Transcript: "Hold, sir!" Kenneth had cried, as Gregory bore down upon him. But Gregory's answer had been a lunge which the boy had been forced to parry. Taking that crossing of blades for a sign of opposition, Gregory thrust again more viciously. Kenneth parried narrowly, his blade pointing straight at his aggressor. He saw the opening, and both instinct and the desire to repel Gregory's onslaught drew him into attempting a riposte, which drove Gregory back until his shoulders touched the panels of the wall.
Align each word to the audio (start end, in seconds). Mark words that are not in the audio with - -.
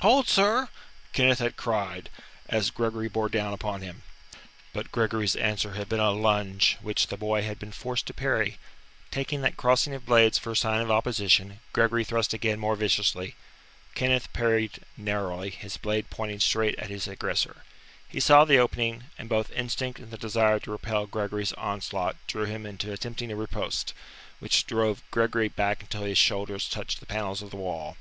"Hold, 0.00 0.26
sir!" 0.28 0.68
Kenneth 1.12 1.38
had 1.38 1.56
cried, 1.56 2.10
as 2.48 2.70
Gregory 2.70 3.08
bore 3.08 3.28
down 3.28 3.52
upon 3.52 3.82
him. 3.82 4.02
But 4.72 4.90
Gregory's 4.90 5.36
answer 5.36 5.74
had 5.74 5.88
been 5.88 6.00
a 6.00 6.10
lunge 6.10 6.76
which 6.82 7.06
the 7.06 7.16
boy 7.16 7.42
had 7.44 7.60
been 7.60 7.70
forced 7.70 8.06
to 8.08 8.12
parry. 8.12 8.58
Taking 9.12 9.42
that 9.42 9.56
crossing 9.56 9.94
of 9.94 10.04
blades 10.04 10.38
for 10.38 10.50
a 10.50 10.56
sign 10.56 10.80
of 10.80 10.90
opposition, 10.90 11.60
Gregory 11.72 12.02
thrust 12.02 12.34
again 12.34 12.58
more 12.58 12.74
viciously. 12.74 13.36
Kenneth 13.94 14.32
parried 14.32 14.80
narrowly, 14.96 15.50
his 15.50 15.76
blade 15.76 16.10
pointing 16.10 16.40
straight 16.40 16.76
at 16.80 16.90
his 16.90 17.06
aggressor. 17.06 17.62
He 18.08 18.18
saw 18.18 18.44
the 18.44 18.58
opening, 18.58 19.04
and 19.16 19.28
both 19.28 19.52
instinct 19.52 20.00
and 20.00 20.10
the 20.10 20.18
desire 20.18 20.58
to 20.58 20.72
repel 20.72 21.06
Gregory's 21.06 21.52
onslaught 21.52 22.16
drew 22.26 22.46
him 22.46 22.66
into 22.66 22.92
attempting 22.92 23.30
a 23.30 23.36
riposte, 23.36 23.94
which 24.40 24.66
drove 24.66 25.08
Gregory 25.12 25.46
back 25.46 25.80
until 25.82 26.02
his 26.02 26.18
shoulders 26.18 26.68
touched 26.68 26.98
the 26.98 27.06
panels 27.06 27.40
of 27.40 27.50
the 27.50 27.56
wall. 27.56 27.96